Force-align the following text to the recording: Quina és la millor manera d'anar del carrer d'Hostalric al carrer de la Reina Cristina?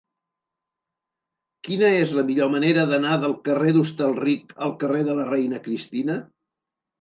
Quina 1.67 1.91
és 1.97 2.13
la 2.19 2.23
millor 2.29 2.49
manera 2.53 2.85
d'anar 2.93 3.19
del 3.25 3.35
carrer 3.49 3.75
d'Hostalric 3.77 4.57
al 4.69 4.75
carrer 4.85 5.05
de 5.11 5.17
la 5.21 5.29
Reina 5.29 5.61
Cristina? 5.69 6.19